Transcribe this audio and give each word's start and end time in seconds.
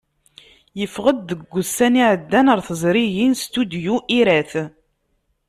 Yeffeɣ-d 0.79 1.19
deg 1.29 1.41
ussan 1.59 1.93
iɛeddan 2.01 2.47
ɣer 2.49 2.59
tezrigin 2.67 3.33
Studyu 3.43 3.95
Irath. 4.19 4.55